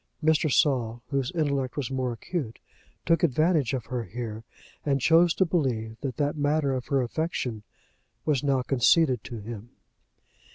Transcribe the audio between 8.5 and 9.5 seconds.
conceded to